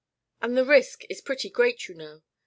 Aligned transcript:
And 0.41 0.57
the 0.57 0.65
risk 0.65 1.03
is 1.11 1.21
pretty 1.21 1.51
great, 1.51 1.87
you 1.87 1.93
know. 1.93 2.23